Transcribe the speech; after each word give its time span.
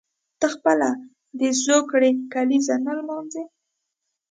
ته 0.39 0.47
خپله 0.55 0.89
د 1.39 1.41
زوکړې 1.63 2.11
کلیزه 2.33 2.75
نه 2.85 2.93
لمانځي. 2.97 3.43